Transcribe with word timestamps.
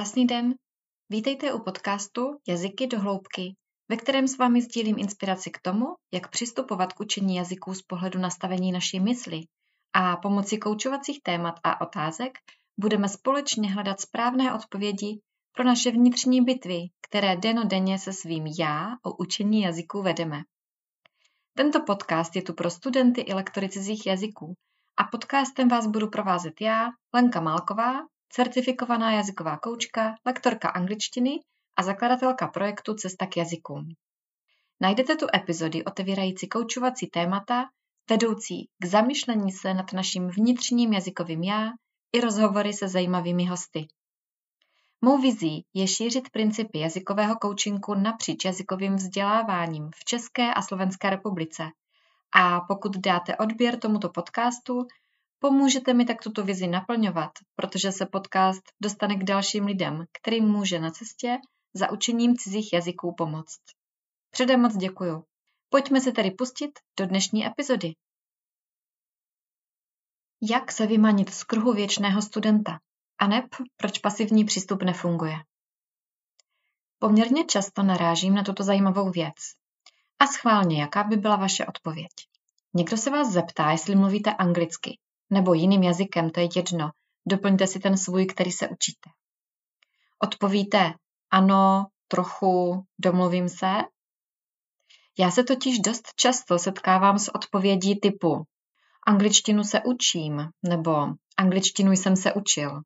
Krásný 0.00 0.26
den. 0.26 0.54
Vítejte 1.10 1.52
u 1.52 1.58
podcastu 1.58 2.38
Jazyky 2.48 2.86
do 2.86 3.00
hloubky, 3.00 3.54
ve 3.88 3.96
kterém 3.96 4.28
s 4.28 4.38
vámi 4.38 4.62
sdílím 4.62 4.98
inspiraci 4.98 5.50
k 5.50 5.60
tomu, 5.62 5.86
jak 6.14 6.30
přistupovat 6.30 6.92
k 6.92 7.00
učení 7.00 7.36
jazyků 7.36 7.74
z 7.74 7.82
pohledu 7.82 8.18
nastavení 8.18 8.72
naší 8.72 9.00
mysli 9.00 9.40
a 9.92 10.16
pomocí 10.16 10.58
koučovacích 10.58 11.22
témat 11.22 11.54
a 11.64 11.80
otázek 11.80 12.38
budeme 12.78 13.08
společně 13.08 13.72
hledat 13.72 14.00
správné 14.00 14.54
odpovědi 14.54 15.20
pro 15.52 15.64
naše 15.64 15.90
vnitřní 15.90 16.40
bitvy, 16.40 16.80
které 17.08 17.36
denodenně 17.36 17.98
se 17.98 18.12
svým 18.12 18.46
já 18.58 18.90
o 19.06 19.16
učení 19.16 19.62
jazyků 19.62 20.02
vedeme. 20.02 20.42
Tento 21.56 21.80
podcast 21.80 22.36
je 22.36 22.42
tu 22.42 22.54
pro 22.54 22.70
studenty 22.70 23.20
i 23.20 23.34
lektory 23.34 23.68
cizích 23.68 24.06
jazyků 24.06 24.54
a 24.96 25.04
podcastem 25.04 25.68
vás 25.68 25.86
budu 25.86 26.10
provázet 26.10 26.60
já, 26.60 26.88
Lenka 27.14 27.40
Málková, 27.40 27.92
certifikovaná 28.32 29.12
jazyková 29.12 29.58
koučka, 29.58 30.14
lektorka 30.26 30.68
angličtiny 30.68 31.40
a 31.76 31.82
zakladatelka 31.82 32.48
projektu 32.48 32.94
Cesta 32.94 33.26
k 33.26 33.36
jazykům. 33.36 33.88
Najdete 34.80 35.16
tu 35.16 35.26
epizody 35.34 35.84
otevírající 35.84 36.48
koučovací 36.48 37.06
témata, 37.06 37.64
vedoucí 38.10 38.68
k 38.78 38.84
zamyšlení 38.84 39.52
se 39.52 39.74
nad 39.74 39.92
naším 39.92 40.28
vnitřním 40.28 40.92
jazykovým 40.92 41.42
já 41.42 41.70
i 42.12 42.20
rozhovory 42.20 42.72
se 42.72 42.88
zajímavými 42.88 43.46
hosty. 43.46 43.86
Mou 45.00 45.18
vizí 45.18 45.64
je 45.74 45.88
šířit 45.88 46.30
principy 46.30 46.78
jazykového 46.78 47.36
koučinku 47.36 47.94
napříč 47.94 48.44
jazykovým 48.44 48.96
vzděláváním 48.96 49.90
v 49.94 50.04
České 50.04 50.54
a 50.54 50.62
Slovenské 50.62 51.10
republice. 51.10 51.62
A 52.34 52.60
pokud 52.60 52.96
dáte 52.96 53.36
odběr 53.36 53.78
tomuto 53.78 54.08
podcastu, 54.08 54.86
Pomůžete 55.42 55.94
mi 55.94 56.04
tak 56.04 56.22
tuto 56.22 56.44
vizi 56.44 56.66
naplňovat, 56.66 57.30
protože 57.56 57.92
se 57.92 58.06
podcast 58.06 58.62
dostane 58.80 59.16
k 59.16 59.24
dalším 59.24 59.64
lidem, 59.66 60.04
kterým 60.12 60.44
může 60.44 60.78
na 60.78 60.90
cestě 60.90 61.38
za 61.74 61.90
učením 61.90 62.36
cizích 62.36 62.72
jazyků 62.72 63.14
pomoct. 63.18 63.60
Předem 64.30 64.60
moc 64.60 64.76
děkuju. 64.76 65.24
Pojďme 65.68 66.00
se 66.00 66.12
tedy 66.12 66.30
pustit 66.30 66.70
do 66.98 67.06
dnešní 67.06 67.46
epizody. 67.46 67.94
Jak 70.42 70.72
se 70.72 70.86
vymanit 70.86 71.34
z 71.34 71.44
kruhu 71.44 71.72
věčného 71.72 72.22
studenta? 72.22 72.78
A 73.18 73.26
neb, 73.26 73.44
proč 73.76 73.98
pasivní 73.98 74.44
přístup 74.44 74.82
nefunguje? 74.82 75.36
Poměrně 76.98 77.44
často 77.44 77.82
narážím 77.82 78.34
na 78.34 78.42
tuto 78.42 78.62
zajímavou 78.62 79.10
věc. 79.10 79.34
A 80.18 80.26
schválně, 80.26 80.80
jaká 80.80 81.04
by 81.04 81.16
byla 81.16 81.36
vaše 81.36 81.66
odpověď? 81.66 82.12
Někdo 82.74 82.96
se 82.96 83.10
vás 83.10 83.32
zeptá, 83.32 83.70
jestli 83.70 83.96
mluvíte 83.96 84.34
anglicky, 84.34 84.98
nebo 85.30 85.54
jiným 85.54 85.82
jazykem, 85.82 86.30
to 86.30 86.40
je 86.40 86.48
jedno. 86.56 86.90
Doplňte 87.26 87.66
si 87.66 87.80
ten 87.80 87.96
svůj, 87.96 88.26
který 88.26 88.52
se 88.52 88.68
učíte. 88.68 89.10
Odpovíte 90.18 90.94
ano, 91.30 91.86
trochu, 92.08 92.84
domluvím 92.98 93.48
se. 93.48 93.72
Já 95.18 95.30
se 95.30 95.44
totiž 95.44 95.78
dost 95.78 96.08
často 96.16 96.58
setkávám 96.58 97.18
s 97.18 97.34
odpovědí 97.34 98.00
typu 98.00 98.44
angličtinu 99.06 99.64
se 99.64 99.80
učím 99.84 100.48
nebo 100.62 101.06
angličtinu 101.36 101.92
jsem 101.92 102.16
se 102.16 102.32
učil. 102.32 102.82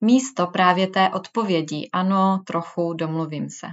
Místo 0.00 0.46
právě 0.46 0.86
té 0.86 1.10
odpovědi 1.10 1.88
ano, 1.92 2.42
trochu, 2.46 2.94
domluvím 2.94 3.50
se. 3.50 3.66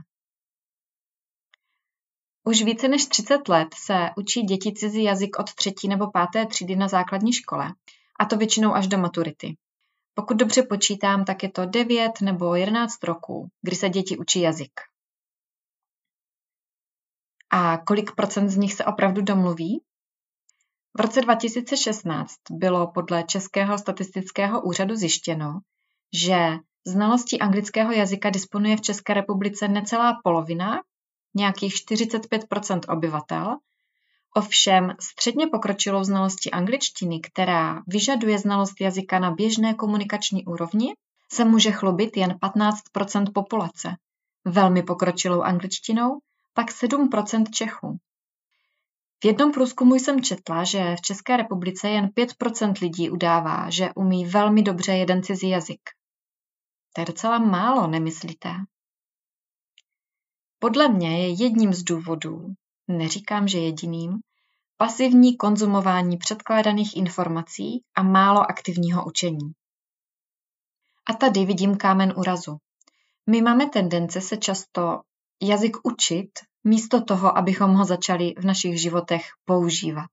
Už 2.49 2.63
více 2.63 2.87
než 2.87 3.05
30 3.05 3.49
let 3.49 3.67
se 3.73 4.09
učí 4.17 4.41
děti 4.41 4.73
cizí 4.73 5.03
jazyk 5.03 5.39
od 5.39 5.53
třetí 5.53 5.87
nebo 5.87 6.11
páté 6.11 6.45
třídy 6.45 6.75
na 6.75 6.87
základní 6.87 7.33
škole, 7.33 7.73
a 8.19 8.25
to 8.25 8.37
většinou 8.37 8.73
až 8.73 8.87
do 8.87 8.97
maturity. 8.97 9.57
Pokud 10.13 10.37
dobře 10.37 10.63
počítám, 10.63 11.25
tak 11.25 11.43
je 11.43 11.51
to 11.51 11.65
9 11.65 12.11
nebo 12.21 12.55
11 12.55 13.03
roků, 13.03 13.49
kdy 13.61 13.75
se 13.75 13.89
děti 13.89 14.17
učí 14.17 14.41
jazyk. 14.41 14.71
A 17.49 17.77
kolik 17.77 18.15
procent 18.15 18.49
z 18.49 18.57
nich 18.57 18.73
se 18.73 18.85
opravdu 18.85 19.21
domluví? 19.21 19.81
V 20.97 21.01
roce 21.01 21.21
2016 21.21 22.35
bylo 22.51 22.91
podle 22.91 23.23
Českého 23.23 23.77
statistického 23.77 24.61
úřadu 24.61 24.95
zjištěno, 24.95 25.59
že 26.13 26.37
znalostí 26.87 27.39
anglického 27.39 27.91
jazyka 27.91 28.29
disponuje 28.29 28.77
v 28.77 28.81
České 28.81 29.13
republice 29.13 29.67
necelá 29.67 30.19
polovina 30.23 30.81
nějakých 31.35 31.73
45% 31.73 32.79
obyvatel. 32.93 33.57
Ovšem 34.35 34.93
středně 34.99 35.47
pokročilou 35.47 36.03
znalostí 36.03 36.51
angličtiny, 36.51 37.19
která 37.19 37.81
vyžaduje 37.87 38.39
znalost 38.39 38.81
jazyka 38.81 39.19
na 39.19 39.31
běžné 39.31 39.73
komunikační 39.73 40.45
úrovni, 40.45 40.93
se 41.31 41.45
může 41.45 41.71
chlubit 41.71 42.17
jen 42.17 42.31
15% 42.31 43.33
populace. 43.33 43.95
Velmi 44.45 44.83
pokročilou 44.83 45.41
angličtinou 45.41 46.19
pak 46.53 46.69
7% 46.71 47.49
Čechů. 47.51 47.97
V 49.23 49.25
jednom 49.25 49.51
průzkumu 49.51 49.95
jsem 49.95 50.21
četla, 50.21 50.63
že 50.63 50.95
v 50.95 51.01
České 51.01 51.37
republice 51.37 51.89
jen 51.89 52.05
5% 52.05 52.73
lidí 52.81 53.09
udává, 53.09 53.69
že 53.69 53.89
umí 53.95 54.25
velmi 54.25 54.61
dobře 54.61 54.91
jeden 54.91 55.23
cizí 55.23 55.49
jazyk. 55.49 55.79
To 56.93 57.01
je 57.01 57.05
docela 57.05 57.39
málo, 57.39 57.87
nemyslíte? 57.87 58.49
Podle 60.59 60.89
mě 60.89 61.23
je 61.23 61.43
jedním 61.43 61.73
z 61.73 61.83
důvodů, 61.83 62.53
neříkám, 62.87 63.47
že 63.47 63.57
jediným, 63.57 64.19
pasivní 64.77 65.37
konzumování 65.37 66.17
předkládaných 66.17 66.97
informací 66.97 67.83
a 67.95 68.03
málo 68.03 68.41
aktivního 68.41 69.05
učení. 69.05 69.51
A 71.09 71.13
tady 71.13 71.45
vidím 71.45 71.77
kámen 71.77 72.13
urazu. 72.17 72.57
My 73.27 73.41
máme 73.41 73.69
tendence 73.69 74.21
se 74.21 74.37
často 74.37 75.01
jazyk 75.41 75.77
učit 75.83 76.29
místo 76.63 77.01
toho, 77.01 77.37
abychom 77.37 77.73
ho 77.73 77.85
začali 77.85 78.33
v 78.37 78.45
našich 78.45 78.81
životech 78.81 79.25
používat. 79.45 80.09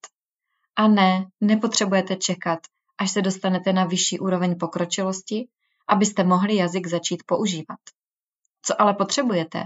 A 0.76 0.88
ne, 0.88 1.26
nepotřebujete 1.40 2.16
čekat, 2.16 2.58
až 2.98 3.10
se 3.10 3.22
dostanete 3.22 3.72
na 3.72 3.84
vyšší 3.84 4.18
úroveň 4.18 4.58
pokročilosti, 4.58 5.48
abyste 5.88 6.24
mohli 6.24 6.56
jazyk 6.56 6.86
začít 6.86 7.22
používat. 7.26 7.78
Co 8.62 8.80
ale 8.82 8.94
potřebujete, 8.94 9.64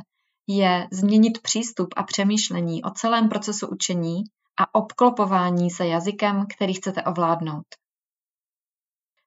je 0.57 0.89
změnit 0.93 1.43
přístup 1.43 1.89
a 1.97 2.03
přemýšlení 2.03 2.83
o 2.85 2.91
celém 2.91 3.29
procesu 3.29 3.67
učení 3.67 4.25
a 4.61 4.75
obklopování 4.75 5.71
se 5.71 5.87
jazykem, 5.87 6.47
který 6.55 6.75
chcete 6.75 7.03
ovládnout. 7.03 7.67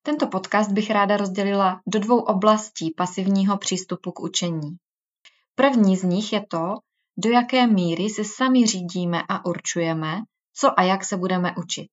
Tento 0.01 0.27
podcast 0.27 0.71
bych 0.71 0.91
ráda 0.91 1.17
rozdělila 1.17 1.81
do 1.87 1.99
dvou 1.99 2.19
oblastí 2.19 2.91
pasivního 2.91 3.57
přístupu 3.57 4.11
k 4.11 4.19
učení. 4.19 4.77
První 5.55 5.97
z 5.97 6.03
nich 6.03 6.33
je 6.33 6.45
to, 6.45 6.75
do 7.17 7.29
jaké 7.29 7.67
míry 7.67 8.09
si 8.09 8.25
sami 8.25 8.67
řídíme 8.67 9.23
a 9.29 9.45
určujeme, 9.45 10.21
co 10.53 10.79
a 10.79 10.83
jak 10.83 11.05
se 11.05 11.17
budeme 11.17 11.55
učit. 11.57 11.91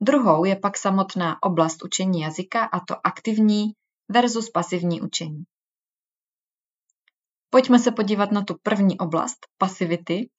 Druhou 0.00 0.44
je 0.44 0.56
pak 0.56 0.76
samotná 0.76 1.42
oblast 1.42 1.84
učení 1.84 2.20
jazyka 2.20 2.64
a 2.64 2.80
to 2.80 3.06
aktivní 3.06 3.72
versus 4.08 4.50
pasivní 4.50 5.00
učení. 5.00 5.44
Pojďme 7.50 7.78
se 7.78 7.92
podívat 7.92 8.32
na 8.32 8.44
tu 8.44 8.56
první 8.62 8.98
oblast, 8.98 9.38
pasivity, 9.58 10.30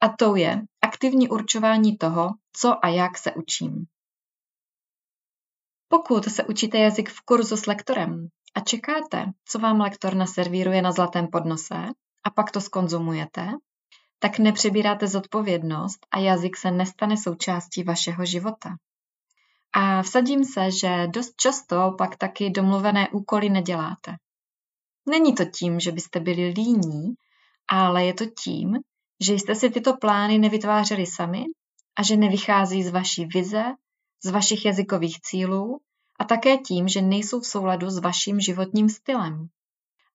a 0.00 0.08
to 0.08 0.36
je 0.36 0.62
aktivní 0.82 1.28
určování 1.28 1.96
toho, 1.96 2.30
co 2.52 2.84
a 2.84 2.88
jak 2.88 3.18
se 3.18 3.32
učím. 3.32 3.86
Pokud 5.88 6.24
se 6.24 6.44
učíte 6.44 6.78
jazyk 6.78 7.10
v 7.10 7.20
kurzu 7.20 7.56
s 7.56 7.66
lektorem 7.66 8.28
a 8.54 8.60
čekáte, 8.60 9.24
co 9.44 9.58
vám 9.58 9.80
lektor 9.80 10.14
naservíruje 10.14 10.82
na 10.82 10.92
zlatém 10.92 11.28
podnose 11.28 11.86
a 12.24 12.30
pak 12.30 12.50
to 12.50 12.60
skonzumujete, 12.60 13.48
tak 14.18 14.38
nepřebíráte 14.38 15.06
zodpovědnost 15.06 16.06
a 16.10 16.18
jazyk 16.18 16.56
se 16.56 16.70
nestane 16.70 17.16
součástí 17.16 17.82
vašeho 17.82 18.24
života. 18.24 18.76
A 19.72 20.02
vsadím 20.02 20.44
se, 20.44 20.70
že 20.70 21.06
dost 21.06 21.32
často 21.36 21.94
pak 21.98 22.16
taky 22.16 22.50
domluvené 22.50 23.08
úkoly 23.08 23.50
neděláte. 23.50 24.16
Není 25.08 25.34
to 25.34 25.44
tím, 25.44 25.80
že 25.80 25.92
byste 25.92 26.20
byli 26.20 26.48
líní, 26.48 27.14
ale 27.68 28.04
je 28.04 28.14
to 28.14 28.24
tím, 28.26 28.78
že 29.20 29.34
jste 29.34 29.54
si 29.54 29.70
tyto 29.70 29.96
plány 29.96 30.38
nevytvářeli 30.38 31.06
sami 31.06 31.44
a 31.96 32.02
že 32.02 32.16
nevychází 32.16 32.82
z 32.82 32.90
vaší 32.90 33.26
vize, 33.26 33.64
z 34.24 34.30
vašich 34.30 34.64
jazykových 34.64 35.20
cílů 35.20 35.80
a 36.18 36.24
také 36.24 36.58
tím, 36.58 36.88
že 36.88 37.02
nejsou 37.02 37.40
v 37.40 37.46
souladu 37.46 37.90
s 37.90 37.98
vaším 37.98 38.40
životním 38.40 38.88
stylem. 38.88 39.48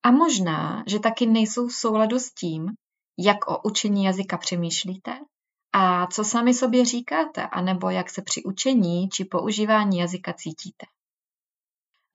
A 0.03 0.11
možná, 0.11 0.83
že 0.87 0.99
taky 0.99 1.25
nejsou 1.25 1.67
v 1.67 1.73
souladu 1.73 2.19
s 2.19 2.33
tím, 2.33 2.71
jak 3.17 3.47
o 3.47 3.61
učení 3.63 4.03
jazyka 4.03 4.37
přemýšlíte 4.37 5.19
a 5.73 6.07
co 6.07 6.23
sami 6.23 6.53
sobě 6.53 6.85
říkáte, 6.85 7.47
anebo 7.47 7.89
jak 7.89 8.09
se 8.09 8.21
při 8.21 8.43
učení 8.43 9.09
či 9.09 9.25
používání 9.25 9.97
jazyka 9.97 10.33
cítíte. 10.33 10.85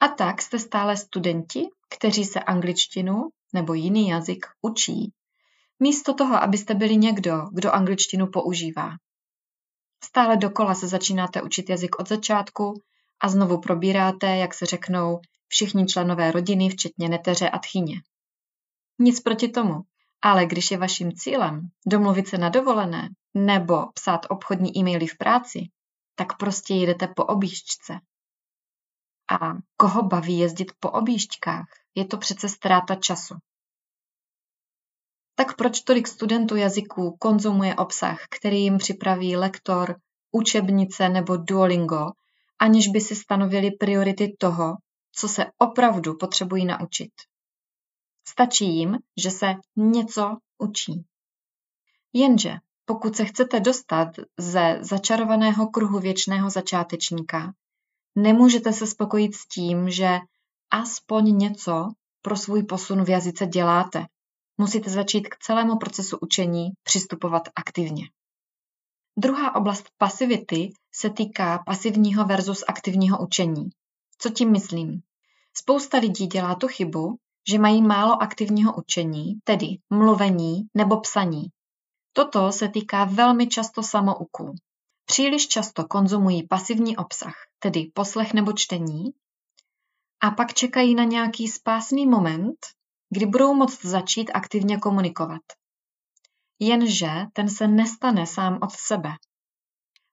A 0.02 0.08
tak 0.08 0.42
jste 0.42 0.58
stále 0.58 0.96
studenti, 0.96 1.68
kteří 1.88 2.24
se 2.24 2.40
angličtinu 2.40 3.28
nebo 3.52 3.74
jiný 3.74 4.08
jazyk 4.08 4.46
učí, 4.62 5.12
místo 5.80 6.14
toho, 6.14 6.42
abyste 6.42 6.74
byli 6.74 6.96
někdo, 6.96 7.42
kdo 7.52 7.72
angličtinu 7.72 8.26
používá. 8.26 8.90
Stále 10.04 10.36
dokola 10.36 10.74
se 10.74 10.88
začínáte 10.88 11.42
učit 11.42 11.70
jazyk 11.70 11.98
od 11.98 12.08
začátku 12.08 12.82
a 13.20 13.28
znovu 13.28 13.60
probíráte, 13.60 14.36
jak 14.36 14.54
se 14.54 14.66
řeknou, 14.66 15.20
všichni 15.48 15.86
členové 15.86 16.32
rodiny, 16.32 16.68
včetně 16.68 17.08
neteře 17.08 17.50
a 17.50 17.58
tchyně. 17.58 18.02
Nic 18.98 19.20
proti 19.20 19.48
tomu, 19.48 19.74
ale 20.22 20.46
když 20.46 20.70
je 20.70 20.78
vaším 20.78 21.12
cílem 21.12 21.68
domluvit 21.86 22.28
se 22.28 22.38
na 22.38 22.48
dovolené 22.48 23.08
nebo 23.34 23.86
psát 23.94 24.26
obchodní 24.28 24.78
e-maily 24.78 25.06
v 25.06 25.18
práci, 25.18 25.68
tak 26.14 26.36
prostě 26.36 26.74
jedete 26.74 27.08
po 27.08 27.24
objížďce. 27.24 27.98
A 29.32 29.56
koho 29.76 30.02
baví 30.02 30.38
jezdit 30.38 30.72
po 30.80 30.90
objížďkách? 30.90 31.66
Je 31.94 32.04
to 32.04 32.18
přece 32.18 32.48
ztráta 32.48 32.94
času. 32.94 33.34
Tak 35.34 35.56
proč 35.56 35.80
tolik 35.80 36.08
studentů 36.08 36.56
jazyků 36.56 37.16
konzumuje 37.20 37.74
obsah, 37.74 38.20
který 38.30 38.62
jim 38.62 38.78
připraví 38.78 39.36
lektor, 39.36 39.96
učebnice 40.30 41.08
nebo 41.08 41.36
Duolingo, 41.36 42.10
aniž 42.58 42.88
by 42.88 43.00
si 43.00 43.16
stanovili 43.16 43.70
priority 43.70 44.36
toho, 44.38 44.76
co 45.12 45.28
se 45.28 45.46
opravdu 45.58 46.16
potřebují 46.16 46.64
naučit? 46.64 47.12
Stačí 48.28 48.76
jim, 48.76 48.98
že 49.22 49.30
se 49.30 49.54
něco 49.76 50.36
učí. 50.58 51.04
Jenže 52.12 52.54
pokud 52.84 53.16
se 53.16 53.24
chcete 53.24 53.60
dostat 53.60 54.08
ze 54.38 54.78
začarovaného 54.80 55.66
kruhu 55.66 55.98
věčného 55.98 56.50
začátečníka, 56.50 57.52
nemůžete 58.14 58.72
se 58.72 58.86
spokojit 58.86 59.34
s 59.34 59.46
tím, 59.46 59.90
že 59.90 60.18
aspoň 60.70 61.38
něco 61.38 61.88
pro 62.22 62.36
svůj 62.36 62.62
posun 62.62 63.04
v 63.04 63.08
jazyce 63.08 63.46
děláte. 63.46 64.06
Musíte 64.58 64.90
začít 64.90 65.28
k 65.28 65.38
celému 65.38 65.78
procesu 65.78 66.18
učení 66.20 66.70
přistupovat 66.82 67.42
aktivně. 67.56 68.04
Druhá 69.18 69.54
oblast 69.54 69.86
pasivity 69.98 70.72
se 70.94 71.10
týká 71.10 71.62
pasivního 71.66 72.24
versus 72.24 72.64
aktivního 72.68 73.18
učení. 73.18 73.70
Co 74.18 74.30
tím 74.30 74.52
myslím? 74.52 75.02
Spousta 75.56 75.98
lidí 75.98 76.26
dělá 76.26 76.54
tu 76.54 76.68
chybu, 76.68 77.16
že 77.48 77.58
mají 77.58 77.82
málo 77.82 78.22
aktivního 78.22 78.76
učení, 78.76 79.34
tedy 79.44 79.66
mluvení 79.90 80.62
nebo 80.74 81.00
psaní. 81.00 81.44
Toto 82.12 82.52
se 82.52 82.68
týká 82.68 83.04
velmi 83.04 83.46
často 83.46 83.82
samouků. 83.82 84.54
Příliš 85.04 85.48
často 85.48 85.84
konzumují 85.84 86.46
pasivní 86.46 86.96
obsah, 86.96 87.34
tedy 87.58 87.90
poslech 87.94 88.34
nebo 88.34 88.52
čtení, 88.52 89.04
a 90.20 90.30
pak 90.30 90.54
čekají 90.54 90.94
na 90.94 91.04
nějaký 91.04 91.48
spásný 91.48 92.06
moment, 92.06 92.56
kdy 93.10 93.26
budou 93.26 93.54
moct 93.54 93.84
začít 93.84 94.30
aktivně 94.34 94.78
komunikovat. 94.78 95.42
Jenže 96.58 97.10
ten 97.32 97.48
se 97.48 97.68
nestane 97.68 98.26
sám 98.26 98.58
od 98.62 98.72
sebe. 98.72 99.10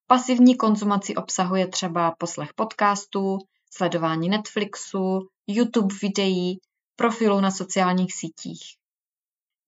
Pasivní 0.07 0.57
konzumaci 0.57 1.15
obsahuje 1.15 1.67
třeba 1.67 2.15
poslech 2.17 2.53
podcastů, 2.53 3.37
sledování 3.71 4.29
Netflixu, 4.29 5.29
YouTube 5.47 5.95
videí, 6.01 6.59
profilů 6.95 7.39
na 7.39 7.51
sociálních 7.51 8.13
sítích. 8.13 8.61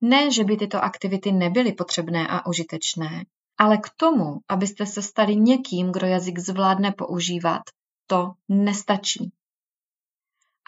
Ne, 0.02 0.32
že 0.32 0.44
by 0.44 0.58
tyto 0.58 0.84
aktivity 0.84 1.32
nebyly 1.32 1.74
potřebné 1.74 2.28
a 2.28 2.46
užitečné, 2.46 3.26
ale 3.62 3.78
k 3.78 3.90
tomu, 3.98 4.40
abyste 4.50 4.86
se 4.86 5.02
stali 5.02 5.36
někým, 5.36 5.92
kdo 5.92 6.08
jazyk 6.08 6.40
zvládne 6.40 6.92
používat, 6.92 7.62
to 8.08 8.32
nestačí. 8.50 9.32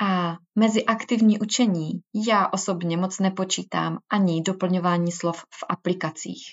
A 0.02 0.38
mezi 0.56 0.86
aktivní 0.86 1.40
učení 1.40 1.92
já 2.28 2.48
osobně 2.48 2.98
moc 2.98 3.20
nepočítám 3.20 3.98
ani 4.10 4.42
doplňování 4.42 5.12
slov 5.12 5.38
v 5.42 5.64
aplikacích. 5.70 6.44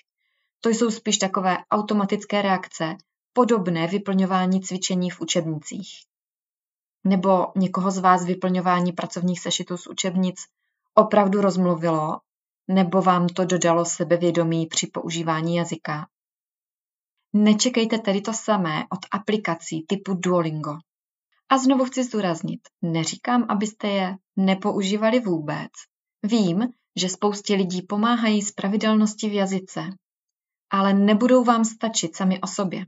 To 0.60 0.68
jsou 0.68 0.90
spíš 0.90 1.18
takové 1.18 1.58
automatické 1.70 2.42
reakce, 2.42 2.96
podobné 3.32 3.86
vyplňování 3.86 4.60
cvičení 4.60 5.10
v 5.10 5.20
učebnicích. 5.20 5.90
Nebo 7.04 7.46
někoho 7.56 7.90
z 7.90 7.98
vás 7.98 8.24
vyplňování 8.24 8.92
pracovních 8.92 9.40
sešitů 9.40 9.76
z 9.76 9.86
učebnic 9.86 10.36
opravdu 10.94 11.40
rozmluvilo, 11.40 12.20
nebo 12.68 13.02
vám 13.02 13.26
to 13.26 13.44
dodalo 13.44 13.84
sebevědomí 13.84 14.66
při 14.66 14.86
používání 14.86 15.56
jazyka. 15.56 16.06
Nečekejte 17.32 17.98
tedy 17.98 18.20
to 18.20 18.32
samé 18.32 18.84
od 18.90 18.98
aplikací 19.10 19.84
typu 19.88 20.14
Duolingo. 20.14 20.78
A 21.48 21.58
znovu 21.58 21.84
chci 21.84 22.04
zdůraznit, 22.04 22.60
neříkám, 22.82 23.46
abyste 23.48 23.88
je 23.88 24.16
nepoužívali 24.36 25.20
vůbec. 25.20 25.70
Vím, 26.22 26.68
že 26.96 27.08
spoustě 27.08 27.54
lidí 27.54 27.82
pomáhají 27.82 28.42
z 28.42 28.52
pravidelnosti 28.52 29.28
v 29.28 29.32
jazyce, 29.32 29.80
ale 30.70 30.94
nebudou 30.94 31.44
vám 31.44 31.64
stačit 31.64 32.16
sami 32.16 32.40
o 32.40 32.46
sobě. 32.46 32.86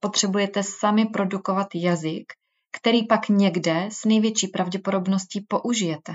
Potřebujete 0.00 0.62
sami 0.62 1.06
produkovat 1.06 1.68
jazyk, 1.74 2.32
který 2.72 3.06
pak 3.06 3.28
někde 3.28 3.88
s 3.92 4.04
největší 4.04 4.48
pravděpodobností 4.48 5.40
použijete. 5.48 6.12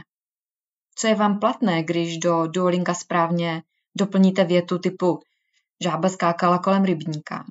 Co 0.96 1.08
je 1.08 1.16
vám 1.16 1.40
platné, 1.40 1.84
když 1.84 2.18
do 2.18 2.48
Duolinga 2.48 2.94
správně 2.94 3.64
doplníte 3.98 4.44
větu 4.44 4.80
typu 4.80 5.20
žába 5.84 6.10
skákala 6.10 6.60
kolem 6.60 6.84
rybníka? 6.84 7.46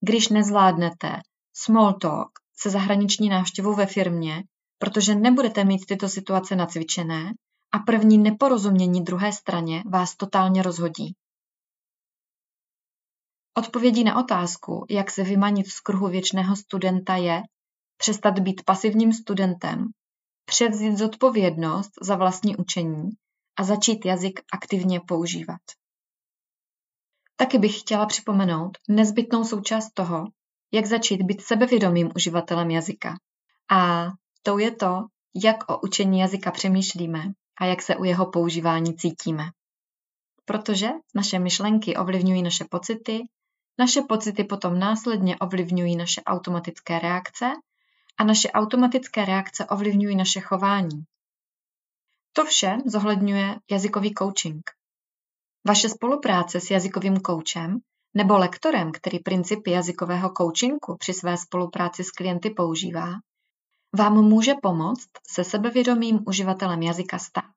Když 0.00 0.28
nezvládnete 0.28 1.20
small 1.56 1.92
talk 1.92 2.28
se 2.56 2.70
zahraniční 2.70 3.28
návštěvou 3.28 3.74
ve 3.74 3.86
firmě, 3.86 4.42
protože 4.78 5.14
nebudete 5.14 5.64
mít 5.64 5.86
tyto 5.86 6.08
situace 6.08 6.56
nacvičené 6.56 7.32
a 7.72 7.78
první 7.78 8.18
neporozumění 8.18 9.04
druhé 9.04 9.32
straně 9.32 9.82
vás 9.92 10.16
totálně 10.16 10.62
rozhodí. 10.62 11.14
Odpovědí 13.58 14.04
na 14.04 14.18
otázku, 14.18 14.86
jak 14.90 15.10
se 15.10 15.22
vymanit 15.22 15.66
z 15.66 15.80
kruhu 15.80 16.08
věčného 16.08 16.56
studenta 16.56 17.16
je 17.16 17.42
přestat 17.96 18.38
být 18.38 18.64
pasivním 18.64 19.12
studentem, 19.12 19.86
převzít 20.44 20.98
zodpovědnost 20.98 21.90
za 22.02 22.16
vlastní 22.16 22.56
učení 22.56 23.10
a 23.58 23.64
začít 23.64 24.04
jazyk 24.04 24.40
aktivně 24.52 25.00
používat. 25.00 25.60
Taky 27.36 27.58
bych 27.58 27.80
chtěla 27.80 28.06
připomenout 28.06 28.78
nezbytnou 28.88 29.44
součást 29.44 29.90
toho, 29.94 30.24
jak 30.72 30.86
začít 30.86 31.22
být 31.22 31.42
sebevědomým 31.42 32.10
uživatelem 32.16 32.70
jazyka. 32.70 33.14
A 33.70 34.06
to 34.42 34.58
je 34.58 34.70
to, 34.70 35.06
jak 35.44 35.70
o 35.70 35.80
učení 35.80 36.18
jazyka 36.18 36.50
přemýšlíme 36.50 37.24
a 37.60 37.64
jak 37.64 37.82
se 37.82 37.96
u 37.96 38.04
jeho 38.04 38.30
používání 38.30 38.96
cítíme. 38.96 39.44
Protože 40.44 40.88
naše 41.14 41.38
myšlenky 41.38 41.96
ovlivňují 41.96 42.42
naše 42.42 42.64
pocity, 42.70 43.20
naše 43.78 44.02
pocity 44.02 44.44
potom 44.44 44.78
následně 44.78 45.38
ovlivňují 45.38 45.96
naše 45.96 46.22
automatické 46.22 46.98
reakce 46.98 47.52
a 48.18 48.24
naše 48.24 48.50
automatické 48.50 49.24
reakce 49.24 49.66
ovlivňují 49.66 50.16
naše 50.16 50.40
chování. 50.40 51.04
To 52.32 52.44
vše 52.44 52.76
zohledňuje 52.86 53.56
jazykový 53.70 54.14
coaching. 54.18 54.70
Vaše 55.66 55.88
spolupráce 55.88 56.60
s 56.60 56.70
jazykovým 56.70 57.20
koučem 57.20 57.78
nebo 58.14 58.38
lektorem, 58.38 58.92
který 58.92 59.18
principy 59.18 59.70
jazykového 59.70 60.32
coachingu 60.36 60.96
při 60.98 61.12
své 61.14 61.36
spolupráci 61.36 62.04
s 62.04 62.10
klienty 62.10 62.50
používá, 62.50 63.12
vám 63.98 64.24
může 64.24 64.54
pomoct 64.62 65.08
se 65.30 65.44
sebevědomým 65.44 66.18
uživatelem 66.26 66.82
jazyka 66.82 67.18
stát. 67.18 67.54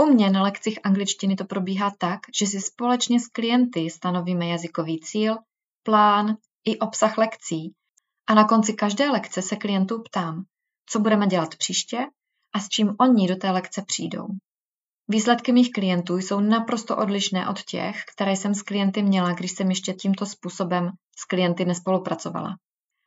U 0.00 0.06
mě 0.06 0.30
na 0.30 0.42
lekcích 0.42 0.78
angličtiny 0.84 1.36
to 1.36 1.44
probíhá 1.44 1.92
tak, 1.98 2.20
že 2.40 2.46
si 2.46 2.60
společně 2.60 3.20
s 3.20 3.28
klienty 3.28 3.90
stanovíme 3.90 4.46
jazykový 4.46 5.00
cíl, 5.00 5.36
plán 5.82 6.36
i 6.64 6.78
obsah 6.78 7.18
lekcí 7.18 7.74
a 8.26 8.34
na 8.34 8.44
konci 8.44 8.72
každé 8.72 9.10
lekce 9.10 9.42
se 9.42 9.56
klientů 9.56 10.02
ptám, 10.02 10.44
co 10.86 11.00
budeme 11.00 11.26
dělat 11.26 11.56
příště 11.56 11.98
a 12.54 12.60
s 12.60 12.68
čím 12.68 12.94
oni 13.00 13.28
do 13.28 13.36
té 13.36 13.50
lekce 13.50 13.82
přijdou. 13.86 14.26
Výsledky 15.10 15.52
mých 15.52 15.72
klientů 15.72 16.16
jsou 16.16 16.40
naprosto 16.40 16.96
odlišné 16.96 17.48
od 17.48 17.62
těch, 17.62 18.04
které 18.14 18.32
jsem 18.32 18.54
s 18.54 18.62
klienty 18.62 19.02
měla, 19.02 19.32
když 19.32 19.52
jsem 19.52 19.68
ještě 19.70 19.92
tímto 19.92 20.26
způsobem 20.26 20.90
s 21.16 21.24
klienty 21.24 21.64
nespolupracovala. 21.64 22.56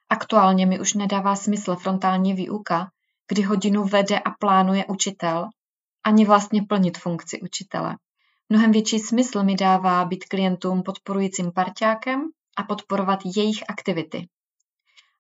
Aktuálně 0.10 0.66
mi 0.66 0.80
už 0.80 0.94
nedává 0.94 1.36
smysl 1.36 1.76
frontální 1.76 2.34
výuka, 2.34 2.92
kdy 3.28 3.42
hodinu 3.42 3.84
vede 3.84 4.20
a 4.20 4.32
plánuje 4.40 4.86
učitel, 4.86 5.50
ani 6.04 6.26
vlastně 6.26 6.64
plnit 6.64 6.98
funkci 6.98 7.42
učitele. 7.42 7.96
Mnohem 8.50 8.72
větší 8.72 9.00
smysl 9.00 9.44
mi 9.44 9.56
dává 9.56 10.06
být 10.06 10.26
klientům 10.26 10.84
podporujícím 10.84 11.52
parťákem 11.52 12.22
a 12.58 12.64
podporovat 12.64 13.20
jejich 13.36 13.64
aktivity. 13.70 14.28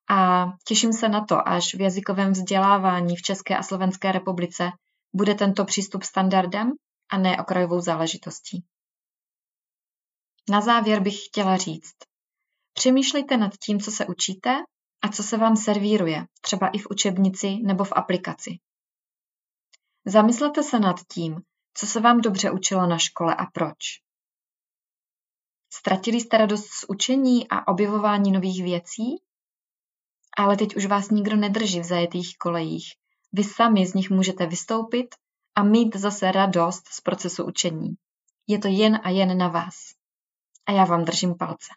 A 0.09 0.47
těším 0.67 0.93
se 0.93 1.09
na 1.09 1.25
to, 1.25 1.47
až 1.47 1.75
v 1.75 1.81
jazykovém 1.81 2.31
vzdělávání 2.31 3.15
v 3.15 3.21
České 3.21 3.57
a 3.57 3.63
Slovenské 3.63 4.11
republice 4.11 4.71
bude 5.13 5.35
tento 5.35 5.65
přístup 5.65 6.03
standardem 6.03 6.71
a 7.11 7.17
ne 7.17 7.37
okrajovou 7.41 7.81
záležitostí. 7.81 8.65
Na 10.49 10.61
závěr 10.61 11.01
bych 11.01 11.25
chtěla 11.25 11.57
říct, 11.57 11.95
přemýšlejte 12.73 13.37
nad 13.37 13.51
tím, 13.57 13.79
co 13.79 13.91
se 13.91 14.05
učíte 14.05 14.57
a 15.01 15.09
co 15.09 15.23
se 15.23 15.37
vám 15.37 15.55
servíruje, 15.55 16.25
třeba 16.41 16.67
i 16.67 16.77
v 16.77 16.87
učebnici 16.91 17.57
nebo 17.63 17.83
v 17.83 17.91
aplikaci. 17.95 18.59
Zamyslete 20.05 20.63
se 20.63 20.79
nad 20.79 20.95
tím, 21.13 21.41
co 21.73 21.87
se 21.87 21.99
vám 21.99 22.21
dobře 22.21 22.51
učilo 22.51 22.87
na 22.87 22.97
škole 22.97 23.35
a 23.35 23.45
proč. 23.45 23.77
Ztratili 25.73 26.21
jste 26.21 26.37
radost 26.37 26.65
z 26.65 26.85
učení 26.87 27.49
a 27.49 27.67
objevování 27.67 28.31
nových 28.31 28.63
věcí? 28.63 29.23
Ale 30.37 30.57
teď 30.57 30.75
už 30.75 30.85
vás 30.85 31.09
nikdo 31.09 31.35
nedrží 31.35 31.79
v 31.79 31.83
zajetých 31.83 32.37
kolejích 32.37 33.00
vy 33.33 33.43
sami 33.43 33.87
z 33.87 33.93
nich 33.93 34.09
můžete 34.09 34.45
vystoupit 34.45 35.15
a 35.55 35.63
mít 35.63 35.95
zase 35.95 36.31
radost 36.31 36.87
z 36.87 37.01
procesu 37.01 37.45
učení. 37.45 37.95
Je 38.47 38.59
to 38.59 38.67
jen 38.67 38.99
a 39.03 39.09
jen 39.09 39.37
na 39.37 39.47
vás. 39.47 39.75
A 40.65 40.71
já 40.71 40.85
vám 40.85 41.05
držím 41.05 41.35
palce. 41.37 41.69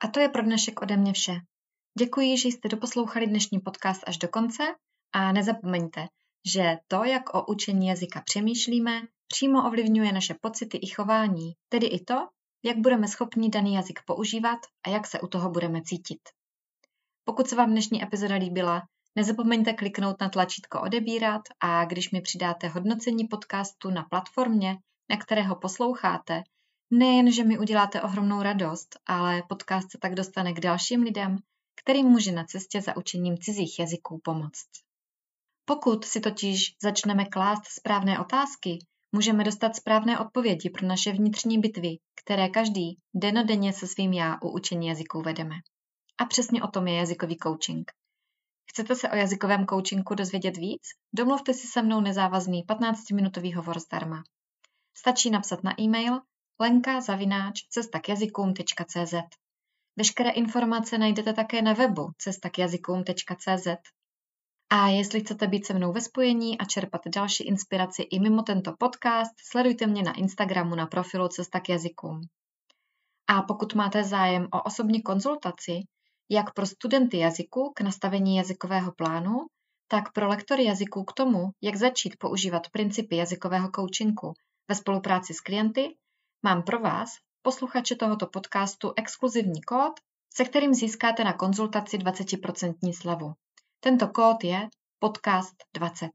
A 0.00 0.08
to 0.08 0.20
je 0.20 0.28
pro 0.28 0.42
dnešek 0.42 0.82
ode 0.82 0.96
mě 0.96 1.12
vše. 1.12 1.40
Děkuji, 1.98 2.38
že 2.38 2.48
jste 2.48 2.68
doposlouchali 2.68 3.26
dnešní 3.26 3.60
podcast 3.60 4.02
až 4.06 4.18
do 4.18 4.28
konce 4.28 4.62
a 5.12 5.32
nezapomeňte, 5.32 6.06
že 6.54 6.76
to, 6.88 7.04
jak 7.04 7.34
o 7.34 7.46
učení 7.46 7.86
jazyka 7.86 8.20
přemýšlíme, 8.20 9.02
přímo 9.28 9.66
ovlivňuje 9.66 10.12
naše 10.12 10.34
pocity 10.40 10.78
i 10.78 10.86
chování, 10.86 11.52
tedy 11.68 11.86
i 11.86 12.04
to, 12.04 12.14
jak 12.62 12.78
budeme 12.78 13.08
schopni 13.08 13.48
daný 13.48 13.74
jazyk 13.74 14.00
používat 14.06 14.58
a 14.86 14.90
jak 14.90 15.06
se 15.06 15.20
u 15.20 15.26
toho 15.26 15.50
budeme 15.50 15.82
cítit. 15.82 16.20
Pokud 17.28 17.48
se 17.48 17.56
vám 17.56 17.70
dnešní 17.70 18.02
epizoda 18.02 18.34
líbila, 18.34 18.82
nezapomeňte 19.16 19.72
kliknout 19.72 20.20
na 20.20 20.28
tlačítko 20.28 20.80
odebírat 20.80 21.42
a 21.60 21.84
když 21.84 22.10
mi 22.10 22.20
přidáte 22.20 22.68
hodnocení 22.68 23.24
podcastu 23.24 23.90
na 23.90 24.02
platformě, 24.02 24.76
na 25.10 25.16
které 25.16 25.42
ho 25.42 25.56
posloucháte, 25.56 26.42
nejen, 26.90 27.32
že 27.32 27.44
mi 27.44 27.58
uděláte 27.58 28.02
ohromnou 28.02 28.42
radost, 28.42 28.98
ale 29.06 29.42
podcast 29.48 29.90
se 29.90 29.98
tak 29.98 30.14
dostane 30.14 30.52
k 30.52 30.60
dalším 30.60 31.02
lidem, 31.02 31.38
kterým 31.82 32.06
může 32.06 32.32
na 32.32 32.44
cestě 32.44 32.80
za 32.80 32.96
učením 32.96 33.38
cizích 33.38 33.78
jazyků 33.78 34.20
pomoct. 34.24 34.68
Pokud 35.64 36.04
si 36.04 36.20
totiž 36.20 36.76
začneme 36.82 37.24
klást 37.24 37.66
správné 37.66 38.20
otázky, 38.20 38.78
můžeme 39.12 39.44
dostat 39.44 39.76
správné 39.76 40.18
odpovědi 40.18 40.70
pro 40.70 40.86
naše 40.86 41.12
vnitřní 41.12 41.58
bitvy, 41.58 41.96
které 42.24 42.48
každý 42.48 42.98
denodenně 43.14 43.72
se 43.72 43.86
svým 43.86 44.12
já 44.12 44.38
u 44.42 44.50
učení 44.50 44.86
jazyků 44.86 45.22
vedeme. 45.22 45.54
A 46.18 46.24
přesně 46.24 46.62
o 46.62 46.68
tom 46.68 46.86
je 46.88 46.96
jazykový 46.96 47.36
coaching. 47.42 47.92
Chcete 48.70 48.94
se 48.94 49.10
o 49.10 49.16
jazykovém 49.16 49.66
coachingu 49.66 50.14
dozvědět 50.14 50.56
víc? 50.56 50.82
Domluvte 51.14 51.54
si 51.54 51.66
se 51.66 51.82
mnou 51.82 52.00
nezávazný 52.00 52.64
15-minutový 52.64 53.54
hovor 53.54 53.78
zdarma. 53.78 54.22
Stačí 54.96 55.30
napsat 55.30 55.64
na 55.64 55.80
e-mail 55.80 56.20
lenka 56.60 57.00
zavináč 57.00 57.62
cestakjazykům.cz 57.68 59.14
Veškeré 59.96 60.30
informace 60.30 60.98
najdete 60.98 61.32
také 61.32 61.62
na 61.62 61.72
webu 61.72 62.10
cestakjazykům.cz 62.18 63.66
a 64.70 64.88
jestli 64.88 65.20
chcete 65.20 65.46
být 65.46 65.66
se 65.66 65.74
mnou 65.74 65.92
ve 65.92 66.00
spojení 66.00 66.58
a 66.58 66.64
čerpat 66.64 67.00
další 67.14 67.44
inspiraci 67.44 68.02
i 68.02 68.20
mimo 68.20 68.42
tento 68.42 68.72
podcast, 68.78 69.32
sledujte 69.50 69.86
mě 69.86 70.02
na 70.02 70.12
Instagramu 70.12 70.74
na 70.74 70.86
profilu 70.86 71.28
Cesta 71.28 71.60
k 71.60 71.68
jazykům. 71.68 72.20
A 73.26 73.42
pokud 73.42 73.74
máte 73.74 74.04
zájem 74.04 74.48
o 74.52 74.62
osobní 74.62 75.02
konzultaci, 75.02 75.72
jak 76.30 76.54
pro 76.54 76.66
studenty 76.66 77.18
jazyku 77.18 77.72
k 77.76 77.80
nastavení 77.80 78.36
jazykového 78.36 78.92
plánu, 78.92 79.46
tak 79.88 80.12
pro 80.12 80.28
lektory 80.28 80.64
jazyků 80.64 81.04
k 81.04 81.12
tomu, 81.12 81.50
jak 81.62 81.76
začít 81.76 82.16
používat 82.18 82.70
principy 82.70 83.16
jazykového 83.16 83.70
coachingu 83.76 84.32
ve 84.68 84.74
spolupráci 84.74 85.34
s 85.34 85.40
klienty, 85.40 85.96
mám 86.42 86.62
pro 86.62 86.80
vás, 86.80 87.10
posluchače 87.42 87.94
tohoto 87.94 88.26
podcastu, 88.26 88.92
exkluzivní 88.96 89.62
kód, 89.62 89.92
se 90.34 90.44
kterým 90.44 90.74
získáte 90.74 91.24
na 91.24 91.32
konzultaci 91.32 91.98
20% 91.98 92.92
slevu. 93.00 93.32
Tento 93.80 94.08
kód 94.08 94.44
je 94.44 94.68
podcast 94.98 95.54
20. 95.74 96.08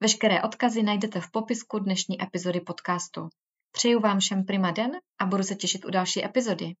Veškeré 0.00 0.42
odkazy 0.42 0.82
najdete 0.82 1.20
v 1.20 1.30
popisku 1.30 1.78
dnešní 1.78 2.22
epizody 2.22 2.60
podcastu. 2.60 3.28
Přeju 3.72 4.00
vám 4.00 4.20
všem 4.20 4.44
prima 4.44 4.70
den 4.70 4.92
a 5.18 5.26
budu 5.26 5.42
se 5.42 5.54
těšit 5.54 5.84
u 5.84 5.90
další 5.90 6.24
epizody. 6.24 6.74